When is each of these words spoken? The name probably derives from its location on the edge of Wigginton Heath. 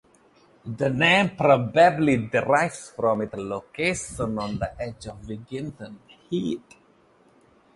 The 0.65 0.89
name 0.89 1.35
probably 1.37 2.17
derives 2.25 2.89
from 2.89 3.21
its 3.21 3.35
location 3.35 4.39
on 4.39 4.57
the 4.57 4.73
edge 4.81 5.05
of 5.05 5.21
Wigginton 5.27 5.97
Heath. 6.27 6.73